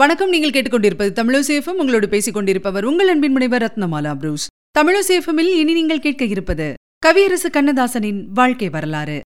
வணக்கம் 0.00 0.28
நீங்கள் 0.28 0.50
கேட்டுக்கொண்டிருப்பது 0.50 1.10
தமிழசேஃபம் 1.18 1.78
உங்களோடு 1.82 2.08
பேசிக் 2.08 2.34
கொண்டிருப்பவர் 2.34 2.84
உங்கள் 2.84 3.08
அன்பின் 3.08 3.30
முனைவர் 3.30 3.62
ரத்னமாலா 3.62 4.12
புரூஸ். 4.14 4.46
தமிழசேஃபமில் 4.78 5.50
இனி 5.60 5.72
நீங்கள் 5.72 6.00
கேட்க 6.00 6.24
இருப்பது 6.24 6.74
கவியரசு 7.06 7.48
கண்ணதாசனின் 7.48 8.20
வாழ்க்கை 8.34 8.68
வரலாறு. 8.68 9.20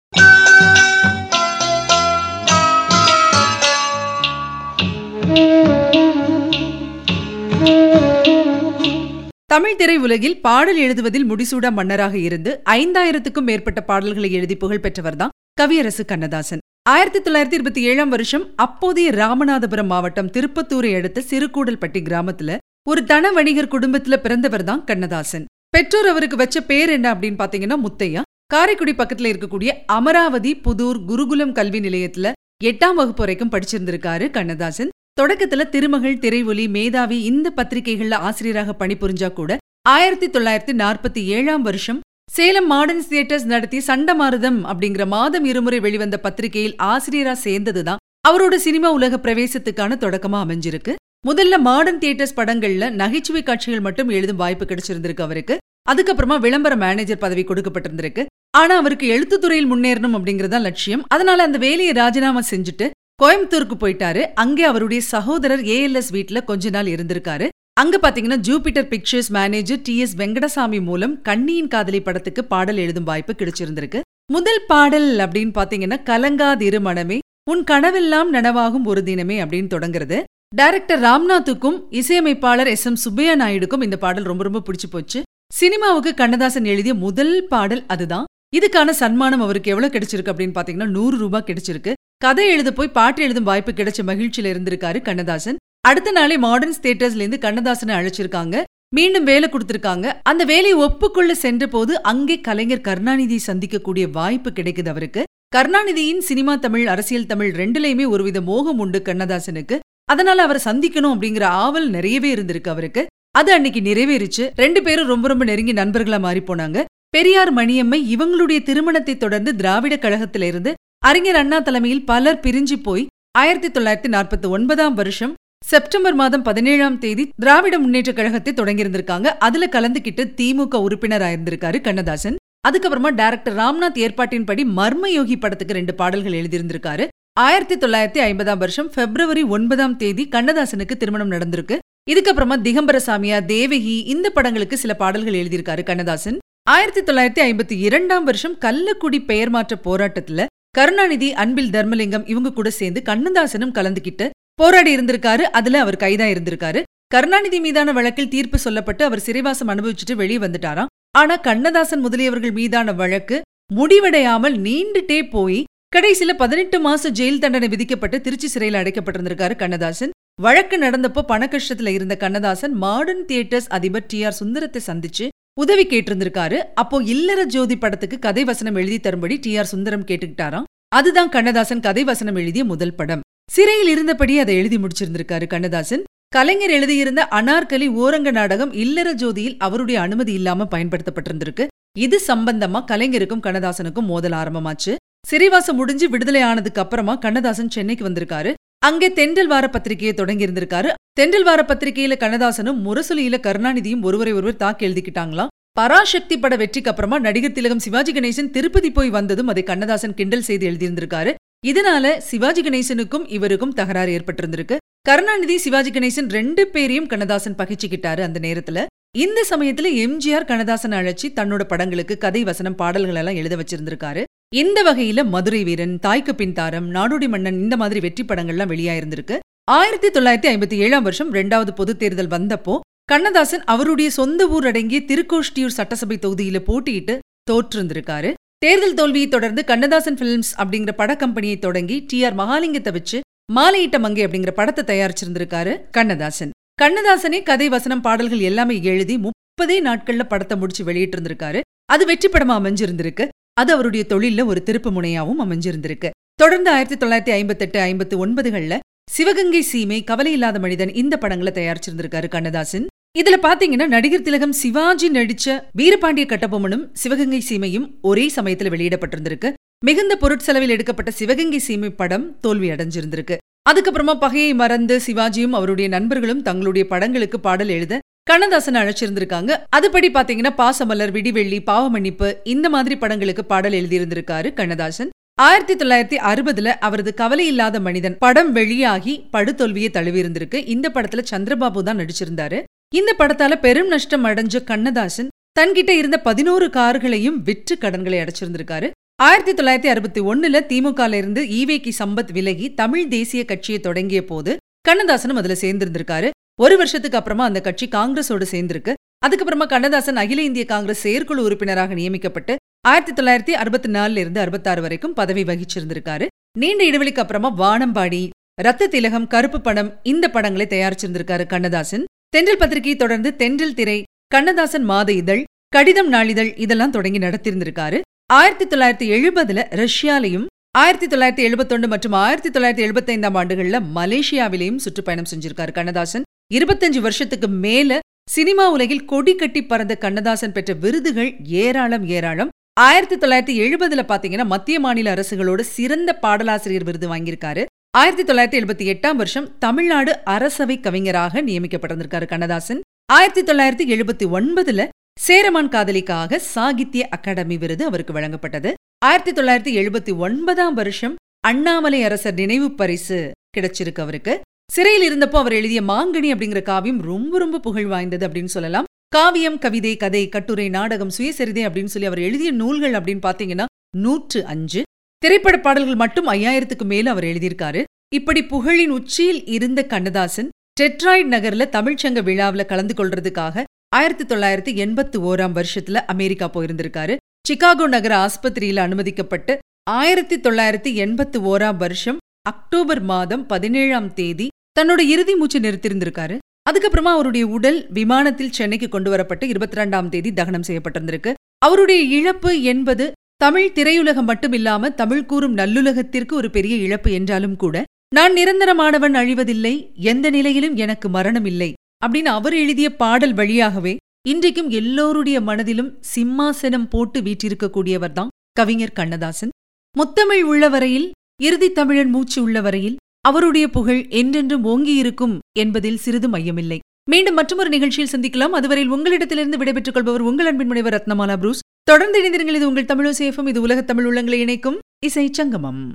தமிழ் 9.46 9.78
திரையுலகில் 9.78 10.40
பாடல் 10.42 10.78
எழுதுவதில் 10.78 11.30
முடிசூடா 11.32 11.72
மன்னராக 11.72 12.18
இருந்து 12.18 12.62
ஐந்தாயிரத்துக்கும் 12.70 13.50
மேற்பட்ட 13.52 13.82
பாடல்களை 13.82 14.32
எழுதி 14.32 14.58
புகழ் 14.58 14.84
பெற்றவர்தான் 14.84 15.36
கவியரசு 15.54 16.06
கண்ணதாசன். 16.06 16.60
ஆயிரத்தி 16.86 17.20
தொள்ளாயிரத்தி 17.20 17.54
இருபத்தி 17.54 17.82
ஏழாம் 17.82 18.10
வருஷம் 18.10 18.46
அப்போதைய 18.56 19.10
ராமநாதபுரம் 19.12 19.86
மாவட்டம் 19.86 20.30
திருப்பத்தூரை 20.30 20.96
அடுத்த 20.96 21.24
சிறுகூடல்பட்டி 21.30 22.00
கிராமத்துல 22.08 22.58
ஒரு 22.90 23.04
தன 23.04 23.32
வணிகர் 23.32 23.68
குடும்பத்துல 23.68 24.18
பிறந்தவர் 24.18 24.64
தான் 24.64 24.84
கண்ணதாசன். 24.84 25.46
பெற்றோர் 25.70 26.08
அவருக்கு 26.08 26.38
வச்ச 26.38 26.62
பேர் 26.62 26.90
என்ன 26.90 27.14
அப்படின்னு 27.14 27.42
பாத்தீங்கன்னா 27.42 27.78
முத்தையா. 27.84 28.22
காரைக்குடி 28.46 28.94
பக்கத்துல 28.94 29.32
இருக்கக்கூடிய 29.32 29.72
அமராவதி 29.86 30.56
புதூர் 30.56 31.06
குருகுலம் 31.06 31.52
கல்வி 31.52 31.80
நிலையத்துல 31.80 32.32
எட்டாம் 32.64 32.94
வகுப்பு 32.94 33.24
வரைக்கும் 33.24 33.52
படிச்சிருந்திருக்காரு 33.52 34.32
கண்ணதாசன். 34.32 34.90
தொடக்கத்துல 35.22 35.70
திருமகள் 35.70 36.22
திரைஒலி 36.26 36.70
மேதாவி 36.70 37.24
இந்த 37.24 37.54
பத்திரிகைகள்ல 37.56 38.14
ஆசிரியராக 38.14 38.76
பணிபுரிஞ்சா 38.80 39.34
கூட 39.34 39.58
ஆயிரத்தி 39.90 40.30
தொள்ளாயிரத்தி 40.30 40.74
நாற்பத்தி 40.84 41.24
ஏழாம் 41.38 41.62
வருஷம் 41.62 42.01
சேலம் 42.36 42.68
மாடர்ன் 42.68 43.08
தியேட்டர்ஸ் 43.10 43.46
நடத்தி 43.46 43.78
சண்டமாருதம் 43.88 44.60
அப்படிங்கிற 44.72 45.08
மாதம் 45.08 45.46
இருமுறை 45.46 45.80
வெளிவந்த 45.80 46.18
பத்திரிகையில் 46.18 46.76
ஆசிரியரா 46.84 47.34
சேர்ந்ததுதான். 47.44 48.02
அவரோட 48.28 48.56
சினிமா 48.56 48.92
உலக 48.92 49.18
பிரவேசத்துக்கான 49.18 49.98
தொடக்கமா 50.04 50.40
அமைஞ்சிருக்கு. 50.44 50.94
முதல்ல 51.28 51.60
மாடர்ன் 51.60 51.98
தியேட்டர்ஸ் 51.98 52.36
படங்கள்ல 52.36 52.90
நகைச்சுவை 52.90 53.44
காட்சிகள் 53.44 53.80
மட்டும் 53.80 54.10
எழுதும் 54.10 54.36
வாய்ப்பு 54.36 54.66
கிடைச்சிருந்திருக்கு 54.66 55.22
அவருக்கு. 55.22 55.58
அதுக்கப்புறமா 55.92 56.38
விளம்பர 56.40 56.76
மேனேஜர் 56.76 57.24
பதவி 57.26 57.44
கொடுக்கப்பட்டிருந்திருக்கு. 57.44 58.26
ஆனா 58.58 58.76
அவருக்கு 58.76 59.08
எழுத்துத்துறையில் 59.16 59.72
முன்னேறணும் 59.74 60.18
அப்படிங்கறதா 60.18 60.62
லட்சியம். 60.62 61.06
அதனால 61.08 61.44
அந்த 61.44 61.58
வேலையை 61.58 61.94
ராஜினாமா 61.94 62.40
செஞ்சுட்டு 62.52 62.88
கோயம்புத்தூருக்கு 63.24 63.78
போயிட்டாரு. 63.80 64.22
அங்கே 64.34 64.64
அவருடைய 64.64 65.02
சகோதரர் 65.16 65.66
ஏஎல்எஸ் 65.76 66.12
வீட்ல 66.12 66.42
கொஞ்ச 66.44 66.70
நாள் 66.70 66.86
இருந்திருக்காரு. 66.86 67.48
அங்க 67.80 67.98
பாத்தீங்கன்னா 67.98 68.38
Jupiter 68.48 68.88
Pictures 68.88 69.30
manager 69.32 69.82
T 69.84 69.98
S 69.98 70.16
Venkatasamy 70.18 70.80
மூலம் 70.82 71.22
கண்ணியின் 71.22 71.68
காதலி 71.68 72.02
படத்துக்கு 72.02 72.46
பாடல் 72.46 72.78
எழுதும் 72.78 73.04
வாய்ப்பு 73.04 73.34
கிடைச்சிருந்திருக்கு. 73.34 74.00
முதல் 74.34 74.62
பாடல் 74.68 75.18
அப்படின்னு 75.18 75.54
பாத்தீங்கன்னா 75.60 75.98
கலங்காதிரு 76.10 76.80
மனமே 76.80 77.20
உன் 77.52 77.64
கனவெல்லாம் 77.72 78.30
நனவாகும் 78.34 78.84
ஒரு 78.84 79.02
தினமே 79.06 79.38
அப்படின்னு 79.44 79.72
தொடங்குறது. 79.76 80.18
டைரக்டர் 80.56 81.02
ராம்நாத்துக்கும் 81.02 81.78
இசையமைப்பாளர் 81.90 82.68
எஸ் 82.68 82.86
எம் 82.86 83.00
சுப்பையா 83.06 83.36
நாயுடுக்கும் 83.36 83.84
இந்த 83.84 83.98
பாடல் 83.98 84.30
ரொம்ப 84.32 84.44
ரொம்ப 84.44 84.62
பிடிச்சு 84.68 84.90
போச்சு. 84.92 85.22
சினிமாவுக்கு 85.54 86.14
கண்ணதாசன் 86.14 86.66
எழுதிய 86.66 86.94
முதல் 86.94 87.48
பாடல் 87.48 87.84
அதுதான். 87.88 88.30
இதுக்கான 88.58 88.90
சன்மானம் 89.02 89.42
அவருக்கு 89.42 89.72
எவ்வளவு 89.72 89.94
கிடைச்சிருக்கு 89.94 90.34
அப்படின்னு 90.34 90.58
பாத்தீங்கன்னா 90.60 90.90
நூறு 90.98 91.18
ரூபாய் 91.18 91.48
கிடைச்சிருக்கு. 91.48 91.94
கதை 92.18 92.48
எழுத 92.48 92.70
போய் 92.74 92.96
பாட்டு 93.00 93.24
எழுதும் 93.24 93.50
வாய்ப்பு 93.52 93.72
கிடைச்ச 93.72 94.02
மகிழ்ச்சியில 94.12 94.54
இருந்திருக்காரு 94.54 95.02
கண்ணதாசன். 95.02 95.60
அடுத்த 95.90 96.12
நாளே 96.12 96.38
மாடர்ன் 96.38 96.82
தியேட்டர்ஸ்லேருந்து 96.82 97.16
இருந்து 97.16 97.38
கண்ணதாசனை 97.46 97.94
அழைச்சிருக்காங்க. 98.00 98.56
மீண்டும் 98.96 99.24
வேலை 99.24 99.50
கொடுத்திருக்காங்க. 99.50 100.08
அந்த 100.24 100.44
வேலையை 100.44 100.74
ஒப்புக்கொள்ள 100.74 101.34
சென்ற 101.34 101.68
போது 101.68 102.02
அங்கே 102.02 102.36
கலைஞர் 102.48 102.86
கருணாநிதி 102.88 103.38
சந்திக்கக்கூடிய 103.48 104.12
வாய்ப்பு 104.12 104.50
கிடைக்குது 104.50 104.88
அவருக்கு. 104.88 105.24
கருணாநிதியின் 105.56 106.22
சினிமா 106.30 106.56
தமிழ் 106.56 106.88
அரசியல் 106.88 107.26
தமிழ் 107.26 107.52
ரெண்டுலயுமே 107.62 108.08
ஒருவித 108.08 108.42
மோகம் 108.42 108.80
உண்டு 108.80 109.02
கண்ணதாசனுக்கு. 109.06 109.78
அதனால 110.12 110.42
அவரை 110.42 110.62
சந்திக்கணும் 110.66 111.14
அப்படிங்கிற 111.16 111.44
ஆவல் 111.64 111.90
நிறையவே 111.90 112.30
இருந்திருக்கு 112.36 112.70
அவருக்கு. 112.76 113.06
அது 113.40 113.54
அன்னைக்கு 113.54 113.82
நிறைவேறிச்சு. 113.90 114.46
ரெண்டு 114.56 114.80
பேரும் 114.84 115.12
ரொம்ப 115.14 115.28
ரொம்ப 115.28 115.44
நெருங்கி 115.44 115.74
நண்பர்களா 115.74 116.20
மாறி 116.20 116.40
போனாங்க. 116.40 116.80
பெரியார் 117.10 117.54
மணியம்மை 117.56 118.00
இவங்களுடைய 118.16 118.60
திருமணத்தை 118.64 119.18
தொடர்ந்து 119.18 119.52
திராவிட 119.56 119.96
கழகத்திலிருந்து 119.98 120.74
அறிஞர் 121.06 121.36
அண்ணா 121.36 121.60
தலைமையில் 121.60 122.06
பலர் 122.06 122.44
பிரிஞ்சு 122.46 122.76
போய் 122.84 123.08
ஆயிரத்தி 123.38 123.68
தொள்ளாயிரத்தி 123.68 124.10
நாற்பத்தி 124.16 124.48
ஒன்பதாம் 124.48 124.94
வருஷம் 124.94 125.34
செப்டம்பர் 125.72 126.16
மாதம் 126.20 126.44
பதினேழாம் 126.44 126.98
தேதி 127.04 127.24
திராவிட 127.44 127.80
முன்னேற்ற 127.80 128.12
கழகத்தை 128.14 128.52
தொடங்கியிருந்திருக்காங்க. 128.54 129.28
அதுல 129.48 129.66
கலந்துகிட்டு 129.76 130.24
திமுக 130.40 130.76
உறுப்பினராக 130.86 131.36
இருந்திருக்காரு 131.36 131.82
கண்ணதாசன். 131.82 132.38
அதுக்கப்புறமா 132.68 133.10
டைரக்டர் 133.20 133.56
ராம்நாத் 133.56 134.00
ஏற்பாட்டின்படி 134.06 134.64
மர்மயோகி 134.80 135.36
படத்துக்கு 135.40 135.78
ரெண்டு 135.78 135.94
பாடல்கள் 136.02 136.36
எழுதியிருந்திருக்காரு. 136.40 137.06
ஆயிரத்தி 137.40 137.76
தொள்ளாயிரத்தி 137.76 138.22
ஐம்பதாம் 138.30 138.62
வருஷம் 138.64 138.90
பிப்ரவரி 138.96 139.44
ஒன்பதாம் 139.44 139.96
தேதி 140.02 140.26
கண்ணதாசனுக்கு 140.36 140.98
திருமணம் 141.04 141.32
நடந்திருக்கு. 141.32 141.78
இதுக்கப்புறமா 142.12 142.58
திகம்பர 142.66 143.00
சாமியா 143.08 143.46
தேவகி 143.46 143.96
இந்த 144.16 144.30
படங்களுக்கு 144.30 144.78
சில 144.84 144.94
பாடல்கள் 145.04 145.40
எழுதியிருக்காரு 145.44 145.84
கண்ணதாசன். 145.84 146.40
ஆயிரத்தி 146.70 147.02
தொள்ளாயிரத்தி 147.02 147.44
ஐம்பத்தி 147.48 147.78
இரண்டாம் 147.88 148.24
வருஷம் 148.24 148.60
கள்ளக்குடி 148.66 149.22
பெயர் 149.32 149.50
மாற்ற 149.50 149.80
போராட்டத்துல 149.88 150.46
கருணாநிதி 150.78 151.32
அன்பில் 151.44 151.74
தர்மலிங்கம் 151.78 152.30
இவங்க 152.34 152.56
கூட 152.60 152.70
சேர்ந்து 152.82 153.02
கண்ணதாசனும் 153.06 153.76
கலந்துகிட்டு 153.78 154.28
போராடி 154.62 154.92
இருந்திருக்காரு 154.96 155.44
அதுல 155.60 155.80
அவர் 155.84 156.02
கைதா 156.04 156.26
இருந்திருக்காரு. 156.34 156.82
கருணாநிதி 157.14 157.60
மீதான 157.66 157.92
வழக்கில் 157.98 158.32
தீர்ப்பு 158.34 158.58
சொல்லப்பட்டு 158.66 159.04
அவர் 159.08 159.24
சிறைவாசம் 159.26 159.72
அனுபவிச்சுட்டு 159.74 160.16
வெளியே 160.22 160.40
வந்துட்டாராம். 160.44 160.92
ஆனா 161.20 161.36
கண்ணதாசன் 161.48 162.04
முதலியவர்கள் 162.06 162.54
மீதான 162.60 162.94
வழக்கு 163.02 163.38
முடிவடையாமல் 163.78 164.56
நீண்டுட்டே 164.68 165.20
போய் 165.36 165.60
கடைசியில 165.96 166.32
பதினெட்டு 166.42 166.78
மாச 166.88 167.10
ஜெயில் 167.20 167.42
தண்டனை 167.44 167.68
விதிக்கப்பட்டு 167.74 168.18
திருச்சி 168.26 168.48
சிறையில் 168.48 168.78
அடைக்கப்பட்டிருந்திருக்காரு 168.82 169.56
கண்ணதாசன். 169.62 170.14
வழக்கு 170.42 170.76
நடந்தப்போ 170.84 171.22
பண 171.32 171.50
கஷ்டத்துல 171.54 171.92
இருந்த 171.98 172.16
கண்ணதாசன் 172.24 172.76
மாடர்ன் 172.84 173.26
தியேட்டர்ஸ் 173.30 173.70
அதிபர் 173.78 174.08
டி 174.12 174.20
ஆர் 174.28 174.38
சுந்தரத்தை 174.42 174.82
சந்திச்சு 174.90 175.26
உதவி 175.64 175.86
கேட்டிருந்திருக்காரு. 175.88 176.60
அப்போ 176.82 177.00
இல்லற 177.14 177.42
ஜோதி 177.56 177.78
படத்துக்கு 177.78 178.20
கதை 178.20 178.44
வசனம் 178.52 178.80
எழுதி 178.82 179.00
தரும்படி 179.00 179.38
டி 179.46 179.54
ஆர் 179.58 179.72
சுந்தரம் 179.74 180.08
கேட்டுக்கிட்டாராம். 180.12 180.70
அதுதான் 181.00 181.34
கண்ணதாசன் 181.36 181.86
கதை 181.88 182.04
வசனம் 182.04 182.36
எழுதிய 182.36 182.64
முதல் 182.72 182.98
படம். 183.02 183.26
சிறையில் 183.54 183.90
இருந்தபடி 183.94 184.34
அதை 184.40 184.54
எழுதி 184.60 184.78
முடிச்சிருந்திருக்காரு 184.78 185.46
கண்ணதாசன். 185.54 186.04
கலைஞர் 186.36 186.74
எழுதியிருந்த 186.76 187.22
அனார்கலி 187.38 187.88
ஓரங்க 188.02 188.30
நாடகம் 188.38 188.72
இல்லற 188.84 189.10
ஜோதியில் 189.22 189.58
அவருடைய 189.66 189.98
அனுமதி 190.02 190.34
இல்லாம 190.34 190.68
பயன்படுத்தப்பட்டிருந்திருக்கு. 190.74 191.66
இது 192.06 192.18
சம்பந்தமா 192.28 192.80
கலைஞருக்கும் 192.92 193.44
கண்ணதாசனுக்கும் 193.46 194.08
மோதல் 194.12 194.36
ஆரம்பமாச்சு. 194.42 194.94
சிறைவாசம் 195.28 195.78
முடிஞ்சு 195.80 196.08
விடுதலை 196.14 196.44
ஆனதுக்கு 196.52 196.82
அப்புறமா 196.84 197.16
கண்ணதாசன் 197.26 197.74
சென்னைக்கு 197.76 198.06
வந்திருக்காரு. 198.10 198.54
அங்கே 198.90 199.10
தென்றல் 199.20 199.52
வார 199.54 199.66
பத்திரிகையை 199.76 200.14
தொடங்கி 200.22 200.46
இருந்திருக்காரு 200.48 200.92
தென்றல் 201.20 201.48
வார 201.50 201.62
பத்திரிகையில 201.74 202.16
கண்ணதாசனும் 202.24 202.82
முரசொலியில 202.88 203.38
கருணாநிதியும் 203.48 204.04
ஒருவரை 204.08 204.34
ஒருவர் 204.40 204.62
தாக்கி 204.64 204.84
எழுதிக்கிட்டாங்களாம். 204.88 205.54
பராசக்தி 205.80 206.36
பட 206.38 206.56
வெற்றிக்கு 206.62 206.90
அப்புறமா 206.90 207.18
நடிகர் 207.28 207.58
திலகம் 207.58 207.86
சிவாஜி 207.86 208.12
கணேசன் 208.14 208.54
திருப்பதி 208.56 208.90
போய் 208.92 209.16
வந்ததும் 209.20 209.52
அதை 209.52 209.64
கண்ணதாசன் 209.64 210.18
கிண்டல் 210.20 210.50
செய்து 210.50 210.66
எழுதியிருந்திருக்காரு. 210.72 211.34
இதனால 211.70 212.18
சிவாஜி 212.18 212.62
கணேசனுக்கும் 212.62 213.26
இவருக்கும் 213.28 213.74
தகராறு 213.74 214.12
ஏற்பட்டிருந்திருக்கு. 214.12 214.78
கருணாநிதி 215.02 215.58
சிவாஜி 215.58 215.92
கணேசன் 215.92 216.30
ரெண்டு 216.30 216.68
பேரையும் 216.68 217.08
கண்ணதாசன் 217.08 217.56
பகிச்சுக்கிட்டாரு 217.56 218.22
அந்த 218.22 218.40
நேரத்துல. 218.40 218.86
இந்த 219.18 219.46
சமயத்துல 219.50 219.90
எம்ஜிஆர் 220.06 220.46
கண்ணதாசன் 220.46 220.92
அழைச்சி 220.92 221.28
தன்னோட 221.36 221.64
படங்களுக்கு 221.64 222.18
கதை 222.18 222.44
வசனம் 222.44 222.76
பாடல்கள் 222.76 223.16
எல்லாம் 223.16 223.36
எழுத 223.36 223.56
வச்சிருந்திருக்காரு. 223.56 224.24
இந்த 224.56 224.84
வகையில 224.84 225.26
மதுரை 225.26 225.64
வீரன் 225.64 226.00
தாய்க்கு 226.00 226.36
பின் 226.36 226.54
தாரம் 226.54 226.94
நாடோடி 226.96 227.28
மன்னன் 227.28 227.60
இந்த 227.60 227.78
மாதிரி 227.78 228.00
வெற்றி 228.00 228.24
படங்கள்லாம் 228.24 228.72
வெளியாயிருந்திருக்கு. 228.74 229.40
ஆயிரத்தி 229.72 230.08
தொள்ளாயிரத்தி 230.08 230.50
ஐம்பத்தி 230.54 230.78
ஏழாம் 230.78 231.04
வருஷம் 231.04 231.34
ரெண்டாவது 231.34 231.72
பொதுத் 231.76 232.00
தேர்தல் 232.00 232.34
வந்தப்போ 232.38 232.80
கண்ணதாசன் 233.06 233.64
அவருடைய 233.64 234.10
சொந்த 234.10 234.48
ஊர் 234.48 234.68
அடங்கிய 234.68 235.02
திருக்கோஷ்டியூர் 235.02 235.78
சட்டசபை 235.80 236.18
தொகுதியில 236.22 236.60
போட்டியிட்டு 236.60 237.20
தோற்றிருந்திருக்காரு. 237.52 238.34
தேர்தல் 238.62 238.98
தோல்வியை 238.98 239.28
தொடர்ந்து 239.28 239.62
கண்ணதாசன் 239.70 240.18
பிலிம்ஸ் 240.18 240.52
அப்படிங்கிற 240.62 240.92
பட 240.98 241.12
கம்பெனியை 241.22 241.56
தொடங்கி 241.60 241.96
டி 242.10 242.18
ஆர் 242.28 242.36
மகாலிங்கத்தை 242.40 242.92
வச்சு 242.98 243.18
மாலையிட்ட 243.58 243.98
மங்கை 244.04 244.24
அப்படிங்கிற 244.26 244.52
படத்தை 244.60 244.84
தயாரிச்சிருந்திருக்காரு 244.90 245.74
கண்ணதாசன். 245.98 246.52
கண்ணதாசனே 246.82 247.40
கதை 247.50 247.68
வசனம் 247.76 248.04
பாடல்கள் 248.08 248.44
எல்லாமே 248.50 248.76
எழுதி 248.92 249.16
முப்பதே 249.26 249.78
நாட்கள்ல 249.88 250.26
படத்தை 250.34 250.58
முடிச்சு 250.58 250.84
வெளியிட்டு 250.90 251.18
இருந்திருக்காரு 251.18 251.62
அது 251.94 252.06
வெற்றி 252.12 252.30
படமா 252.30 252.56
அமைஞ்சிருந்திருக்கு. 252.62 253.28
அது 253.62 253.70
அவருடைய 253.76 254.04
தொழில 254.14 254.46
ஒரு 254.52 254.62
திருப்பு 254.68 254.90
முனையாவும் 254.98 255.42
அமைஞ்சிருந்திருக்கு. 255.46 256.10
தொடர்ந்து 256.42 256.72
ஆயிரத்தி 256.76 257.00
தொள்ளாயிரத்தி 257.02 257.36
ஐம்பத்தி 257.40 257.66
எட்டு 257.68 257.80
ஐம்பத்தி 257.90 258.16
ஒன்பதுகள்ல 258.24 258.78
சிவகங்கை 259.12 259.62
சீமை 259.72 260.02
கவலை 260.04 260.32
இல்லாத 260.38 260.58
மனிதன் 260.60 260.96
இந்த 261.02 261.16
படங்களை 261.18 261.54
தயாரிச்சிருந்திருக்காரு 261.60 262.28
கண்ணதாசன். 262.38 262.88
இதுல 263.20 263.38
பாத்தீங்கன்னா 263.46 263.86
நடிகர் 263.88 264.22
திலகம் 264.22 264.54
சிவாஜி 264.60 265.08
நடிச்ச 265.12 265.56
வீரபாண்டிய 265.80 266.26
கட்டபொம்மனும் 266.28 266.84
சிவகங்கை 266.94 267.44
சீமையும் 267.50 267.88
ஒரே 268.02 268.32
சமயத்துல 268.36 268.72
வெளியிடப்பட்டிருந்திருக்கு. 268.76 269.50
மிகுந்த 269.86 270.14
பொருட்செலவில் 270.22 270.74
எடுக்கப்பட்ட 270.76 271.12
சிவகங்கை 271.12 271.60
சீமை 271.60 271.90
படம் 271.90 272.40
தோல்வி 272.40 272.70
அடைஞ்சிருந்திருக்கு. 272.70 273.38
அதுக்கப்புறமா 273.70 274.16
பகையை 274.20 274.54
மறந்து 274.54 275.02
சிவாஜியும் 275.08 275.58
அவருடைய 275.60 275.90
நண்பர்களும் 275.90 276.42
தங்களுடைய 276.42 276.88
படங்களுக்கு 276.88 277.40
பாடல் 277.40 277.70
எழுத 277.70 278.00
கண்ணதாசன் 278.30 278.76
அழைச்சிருந்திருக்காங்க. 278.76 279.52
அதுபடி 279.76 280.10
பாத்தீங்கன்னா 280.18 280.54
பாசமலர் 280.62 281.16
விடிவெள்ளி 281.18 281.62
பாவமன்னிப்பு 281.70 282.30
இந்த 282.44 282.70
மாதிரி 282.70 282.98
படங்களுக்கு 282.98 283.46
பாடல் 283.46 283.74
எழுதியிருந்திருக்காரு 283.74 284.54
கண்ணதாசன். 284.54 285.10
ஆயிரத்தி 285.42 285.74
தொள்ளாயிரத்தி 285.74 286.18
அறுபதுல 286.32 286.68
அவரது 286.88 287.14
கவலை 287.14 287.48
இல்லாத 287.48 287.80
மனிதன் 287.80 288.18
படம் 288.20 288.52
வெளியாகி 288.52 289.14
படுதோல்வியை 289.34 289.90
தழுவியிருந்திருக்கு. 289.94 290.60
இந்த 290.76 290.90
படத்துல 290.96 291.24
சந்திரபாபு 291.32 291.84
தான் 291.84 292.00
நடிச்சிருந்தாரு. 292.00 292.60
இந்த 292.94 293.16
படத்தால 293.18 293.56
பெரும் 293.56 293.88
நஷ்டம் 293.88 294.26
அடைஞ்ச 294.26 294.64
கண்ணதாசன் 294.64 295.28
தன்கிட்ட 295.60 295.90
இருந்த 295.90 296.22
பதினோரு 296.22 296.70
கார்களையும் 296.70 297.42
விற்று 297.42 297.78
கடன்களை 297.78 298.18
அடைச்சிருந்திருக்காரு. 298.20 298.92
ஆயிரத்தி 299.16 299.54
தொள்ளாயிரத்தி 299.54 299.92
அறுபத்தி 299.94 300.22
ஒண்ணுல 300.22 300.60
திமுகல 300.72 301.14
இருந்து 301.14 301.42
ஈவேகி 301.60 301.92
சம்பத் 302.00 302.32
விலகி 302.32 302.74
தமிழ் 302.74 303.08
தேசிய 303.08 303.46
கட்சியை 303.46 303.80
தொடங்கிய 303.80 304.26
போது 304.26 304.58
கண்ணதாசனும் 304.90 305.40
அதுல 305.42 305.58
சேர்ந்திருந்திருக்காரு. 305.62 306.30
ஒரு 306.62 306.78
வருஷத்துக்கு 306.78 307.18
அப்புறமா 307.18 307.44
அந்த 307.44 307.62
கட்சி 307.62 307.88
காங்கிரஸோடு 307.88 308.46
சேர்ந்திருக்கு. 308.52 308.94
அதுக்கப்புறமா 309.26 309.66
கண்ணதாசன் 309.68 310.16
அகில 310.16 310.42
இந்திய 310.42 310.66
காங்கிரஸ் 310.66 311.00
செயற்குழு 311.00 311.44
உறுப்பினராக 311.44 311.94
நியமிக்கப்பட்டு 311.94 312.56
ஆயிரத்தி 312.88 313.14
தொள்ளாயிரத்தி 313.22 313.56
அறுபத்தி 313.56 313.90
நாலுல 313.90 314.18
இருந்து 314.18 314.40
அறுபத்தாறு 314.40 314.82
வரைக்கும் 314.82 315.14
பதவி 315.14 315.44
வகிச்சிருந்திருக்காரு. 315.44 316.28
நீண்ட 316.58 316.84
இடைவெளிக்கு 316.84 317.24
அப்புறமா 317.26 317.50
வானம்பாடி 317.58 318.30
ரத்த 318.62 318.88
திலகம் 318.88 319.28
கருப்பு 319.28 319.62
படம் 319.62 320.00
இந்த 320.04 320.30
படங்களை 320.30 320.66
தயாரிச்சிருந்திருக்காரு 320.70 321.46
கண்ணதாசன். 321.46 322.06
தென்றல் 322.34 322.58
பத்திரிகை 322.58 322.96
தொடர்ந்து 322.96 323.36
தென்றல் 323.36 323.74
திரை 323.74 324.04
கண்ணதாசன் 324.28 324.84
மாத 324.84 325.12
இதழ் 325.12 325.44
கடிதம் 325.68 326.10
நாளிதழ் 326.10 326.52
இதெல்லாம் 326.58 326.92
தொடங்கி 326.92 327.20
நடத்தியிருந்திருக்காரு 327.20 327.98
ஆயிரத்தி 328.34 328.66
தொள்ளாயிரத்தி 328.66 329.08
எழுபதுல 329.16 329.66
ரஷ்யாலையும் 329.82 330.46
ஆயிரத்தி 330.78 331.08
தொள்ளாயிரத்தி 331.08 331.44
எழுபத்தொன்னு 331.48 331.88
மற்றும் 331.88 332.12
ஆயிரத்தி 332.12 332.50
தொள்ளாயிரத்தி 332.50 332.86
எழுபத்தைந்தாம் 332.88 333.38
ஆண்டுகள்ல 333.40 333.82
மலேசியாவிலையும் 333.96 334.76
சுற்றுப்பயணம் 334.76 335.30
செஞ்சிருக்காரு 335.32 335.72
கண்ணதாசன். 335.72 336.24
இருபத்தஞ்சு 336.54 337.00
வருஷத்துக்கு 337.00 337.48
மேல 337.48 338.00
சினிமா 338.30 338.70
உலகில் 338.70 339.06
கொடி 339.06 339.36
கட்டி 339.36 339.64
பறந்த 339.64 339.98
கண்ணதாசன் 339.98 340.52
பெற்ற 340.52 340.74
விருதுகள் 340.74 341.36
ஏராளம் 341.64 342.06
ஏராளம். 342.06 342.50
ஆயிரத்தி 342.80 343.16
தொள்ளாயிரத்தி 343.16 343.56
எழுபதுல 343.66 344.04
பாத்தீங்கன்னா 344.12 344.46
மத்திய 344.46 344.80
மாநில 344.80 345.14
அரசுகளோட 345.14 345.62
சிறந்த 345.76 346.14
பாடலாசிரியர் 346.16 346.84
விருது 346.84 347.08
வாங்கியிருக்காரு. 347.16 347.66
ஆயிரத்தி 347.94 348.24
தொள்ளாயிரத்தி 348.24 348.62
எழுபத்தி 348.62 348.86
எட்டாம் 348.92 349.16
வருஷம் 349.16 349.58
தமிழ்நாடு 349.58 350.24
அரசவை 350.24 350.80
கவிஞராக 350.80 351.42
நியமிக்கப்பட்டிருந்திருக்காரு 351.42 352.26
கண்ணதாசன். 352.26 352.82
ஆயிரத்தி 353.06 353.42
தொள்ளாயிரத்தி 353.42 353.86
எழுபத்தி 353.96 354.26
ஒன்பதுல 354.38 354.88
சேரமான் 355.20 355.70
காதலிக்காக 355.70 356.40
சாகித்ய 356.40 357.08
அகாடமி 357.10 357.58
விருது 357.58 357.86
அவருக்கு 357.86 358.14
வழங்கப்பட்டது. 358.14 358.74
ஆயிரத்தி 359.06 359.32
தொள்ளாயிரத்தி 359.32 359.74
எழுபத்தி 359.82 360.18
ஒன்பதாம் 360.18 360.74
வருஷம் 360.74 361.16
அண்ணாமலை 361.40 362.04
அரசர் 362.04 362.34
நினைவு 362.34 362.72
பரிசு 362.72 363.32
கிடைச்சிருக்கு 363.58 364.00
அவருக்கு. 364.00 364.42
சிறையில் 364.72 365.06
இருந்தப்போ 365.10 365.36
அவர் 365.44 365.54
எழுதிய 365.54 365.82
மாங்கனி 365.82 366.32
அப்படிங்கிற 366.34 366.62
காவியம் 366.62 367.02
ரொம்ப 367.02 367.38
ரொம்ப 367.38 367.60
புகழ் 367.60 367.86
வாய்ந்தது 367.86 368.28
அப்படின்னு 368.28 368.54
சொல்லலாம். 368.58 368.86
காவியம் 369.08 369.58
கவிதை 369.58 369.98
கதை 369.98 370.30
கட்டுரை 370.30 370.70
நாடகம் 370.70 371.12
சுயசரிதை 371.18 371.66
அப்படின்னு 371.68 371.94
சொல்லி 371.96 372.08
அவர் 372.08 372.20
எழுதிய 372.20 372.52
நூல்கள் 372.52 372.92
அப்படின்னு 372.92 373.26
பாத்தீங்கன்னா 373.28 373.66
நூற்று 373.98 374.46
அஞ்சு 374.46 374.84
திரைப்பட 375.24 375.58
பாடல்கள் 375.58 375.96
மட்டும் 375.96 376.28
ஐயாயிரத்துக்கு 376.28 376.86
மேல 376.92 377.10
அவர் 377.10 377.24
எழுதியிருக்காரு. 377.24 377.82
இப்படி 378.18 378.42
புகழின் 378.44 378.94
உச்சியில் 378.96 379.42
இருந்த 379.46 379.84
கண்ணதாசன் 379.92 380.50
டெட்ராய்ட் 380.80 381.30
நகர்ல 381.34 381.66
தமிழ்ச்சங்க 381.76 382.22
விழாவில் 382.24 382.70
கலந்து 382.72 382.94
கொள்றதுக்காக 382.98 383.64
ஆயிரத்தி 383.96 384.26
தொள்ளாயிரத்தி 384.26 384.74
எண்பத்தி 384.84 385.18
ஓராம் 385.30 385.56
வருஷத்துல 385.58 386.00
அமெரிக்கா 386.14 386.50
போயிருந்திருக்காரு. 386.54 387.16
சிகாகோ 387.48 387.88
நகர 387.88 388.14
ஆஸ்பத்திரியில் 388.26 388.82
அனுமதிக்கப்பட்டு 388.86 389.58
ஆயிரத்தி 389.90 390.38
தொள்ளாயிரத்தி 390.40 390.94
எண்பத்தி 391.06 391.40
ஓராம் 391.52 391.78
வருஷம் 391.78 392.18
அக்டோபர் 392.50 393.02
மாதம் 393.02 393.46
பதினேழாம் 393.46 394.12
தேதி 394.14 394.48
தன்னோட 394.80 395.00
இறுதி 395.14 395.36
மூச்சு 395.36 395.60
நிறுத்திருந்திருக்காரு 395.60 396.38
அதுக்கப்புறமா 396.70 397.12
அவருடைய 397.18 397.46
உடல் 397.48 397.80
விமானத்தில் 397.90 398.56
சென்னைக்கு 398.58 398.90
கொண்டு 398.90 399.10
வரப்பட்டு 399.14 399.46
இருபத்தி 399.54 399.78
ரெண்டாம் 399.82 400.10
தேதி 400.10 400.32
தகனம் 400.32 400.68
செய்யப்பட்டிருந்திருக்கு. 400.68 401.32
அவருடைய 401.66 402.02
இழப்பு 402.18 402.52
என்பது 402.74 403.06
தமிழ் 403.44 403.74
திரையுலகம் 403.76 404.28
மட்டும் 404.30 404.54
இல்லாம 404.54 404.90
தமிழ் 404.90 405.26
கூறும் 405.26 405.56
நல்லுலகத்திற்கு 405.58 406.34
ஒரு 406.40 406.50
பெரிய 406.50 406.76
இழப்பு 406.76 407.10
என்றாலும் 407.12 407.56
கூட 407.56 407.84
நான் 408.16 408.34
நிரந்தரமானவன் 408.34 409.16
அழிவதில்லை 409.22 409.74
எந்த 410.12 410.30
நிலையிலும் 410.30 410.76
எனக்கு 410.76 411.10
மரணம் 411.10 411.46
இல்லை 411.46 411.70
அப்படின்னு 412.06 412.32
அவர் 412.32 412.54
எழுதிய 412.54 412.88
பாடல் 412.96 413.34
வழியாகவே 413.34 413.94
இன்றைக்கும் 414.28 414.70
எல்லோருடைய 414.70 415.38
மனதிலும் 415.42 415.90
சிம்மாசனம் 416.12 416.88
போட்டு 416.90 417.22
வீற்றிருக்கக்கூடியவர் 417.22 418.16
தான் 418.18 418.34
கவிஞர் 418.60 418.98
கண்ணதாசன். 419.00 419.54
முத்தமிழ் 419.96 420.44
உள்ளவரையில் 420.44 421.08
இறுதி 421.44 421.70
தமிழன் 421.72 422.10
மூச்சு 422.10 422.40
உள்ளவரையில் 422.44 423.00
அவருடைய 423.28 423.66
புகழ் 423.70 424.02
என்றென்றும் 424.22 424.66
ஓங்கியிருக்கும் 424.66 425.36
என்பதில் 425.60 426.02
சிறிது 426.04 426.30
மையமில்லை. 426.30 426.80
மீண்டும் 427.10 427.38
மற்றொரு 427.40 427.70
நிகழ்ச்சியில் 427.70 428.14
சந்திக்கலாம். 428.14 428.56
அதுவரையில் 428.60 428.94
உங்களிடத்திலிருந்து 428.98 429.60
விடைபெற்றுக் 429.62 429.94
கொள்பவர் 429.94 430.28
உங்கள் 430.30 430.50
அன்பின் 430.52 430.68
முனைவர் 430.68 430.96
ரத்னமாலா 430.98 431.38
புரூஸ். 431.38 431.64
தொடர்ந்து 431.84 432.24
இணைந்திருங்கள். 432.24 432.56
இது 432.56 432.68
உங்கள் 432.68 432.84
தமிழோ 432.84 433.12
சேஃபம் 433.18 433.48
இது 433.48 433.62
உலகத் 433.62 433.88
தமிழ் 433.88 434.06
உள்ளங்களை 434.06 434.34
இணைக்கும் 434.34 434.80
இசை 435.06 435.30
சங்கமம். 435.32 435.92